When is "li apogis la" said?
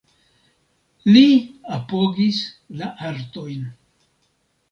1.15-2.89